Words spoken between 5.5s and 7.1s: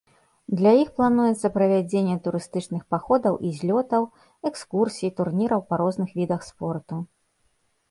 па розных відах спорту.